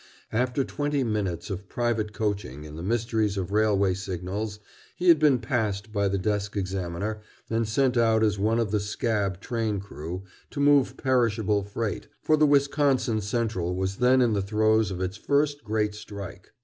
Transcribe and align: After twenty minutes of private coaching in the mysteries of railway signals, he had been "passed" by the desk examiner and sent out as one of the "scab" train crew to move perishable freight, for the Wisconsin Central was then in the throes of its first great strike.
After 0.33 0.63
twenty 0.63 1.03
minutes 1.03 1.51
of 1.51 1.69
private 1.69 2.11
coaching 2.11 2.63
in 2.63 2.75
the 2.75 2.81
mysteries 2.81 3.37
of 3.37 3.51
railway 3.51 3.93
signals, 3.93 4.59
he 4.95 5.09
had 5.09 5.19
been 5.19 5.37
"passed" 5.37 5.93
by 5.93 6.07
the 6.07 6.17
desk 6.17 6.57
examiner 6.57 7.21
and 7.51 7.67
sent 7.69 7.95
out 7.97 8.23
as 8.23 8.39
one 8.39 8.57
of 8.57 8.71
the 8.71 8.79
"scab" 8.79 9.39
train 9.39 9.79
crew 9.79 10.23
to 10.49 10.59
move 10.59 10.97
perishable 10.97 11.61
freight, 11.61 12.07
for 12.23 12.35
the 12.35 12.47
Wisconsin 12.47 13.21
Central 13.21 13.75
was 13.75 13.97
then 13.97 14.23
in 14.23 14.33
the 14.33 14.41
throes 14.41 14.89
of 14.89 14.99
its 15.01 15.17
first 15.17 15.63
great 15.63 15.93
strike. 15.93 16.51